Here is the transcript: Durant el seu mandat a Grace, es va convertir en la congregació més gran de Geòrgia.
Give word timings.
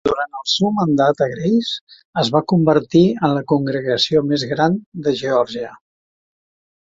Durant 0.07 0.31
el 0.37 0.45
seu 0.51 0.69
mandat 0.77 1.19
a 1.23 1.25
Grace, 1.33 1.75
es 2.21 2.31
va 2.35 2.41
convertir 2.53 3.03
en 3.27 3.35
la 3.39 3.43
congregació 3.53 4.23
més 4.33 4.45
gran 4.53 4.79
de 5.09 5.13
Geòrgia. 5.23 5.71